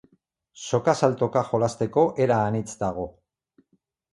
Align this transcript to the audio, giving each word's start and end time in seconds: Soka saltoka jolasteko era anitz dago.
Soka 0.61 0.95
saltoka 1.01 1.45
jolasteko 1.51 2.07
era 2.27 2.39
anitz 2.47 2.67
dago. 2.81 3.07